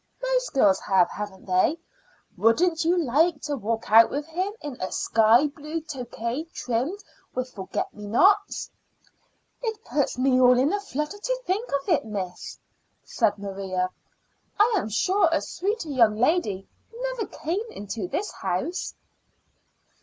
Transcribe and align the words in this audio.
Most 0.23 0.53
girls 0.53 0.79
have, 0.79 1.11
haven't 1.11 1.45
they? 1.45 1.77
Wouldn't 2.35 2.83
you 2.83 2.97
like 2.97 3.39
to 3.43 3.55
walk 3.55 3.91
out 3.91 4.09
with 4.09 4.25
him 4.25 4.51
in 4.59 4.81
a 4.81 4.91
sky 4.91 5.45
blue 5.45 5.79
toque 5.79 6.45
trimmed 6.51 7.03
with 7.35 7.53
forget 7.53 7.93
me 7.93 8.07
nots?" 8.07 8.71
"It 9.61 9.85
puts 9.85 10.17
me 10.17 10.41
all 10.41 10.57
in 10.57 10.73
a 10.73 10.79
flutter 10.79 11.19
to 11.19 11.39
think 11.45 11.69
of 11.83 11.89
it, 11.89 12.03
miss," 12.03 12.57
said 13.03 13.37
Maria. 13.37 13.91
"I 14.59 14.73
am 14.75 14.89
sure 14.89 15.29
a 15.31 15.39
sweeter 15.39 15.89
young 15.89 16.15
lady 16.17 16.67
never 16.91 17.27
came 17.27 17.61
into 17.69 18.07
this 18.07 18.31
house." 18.31 18.95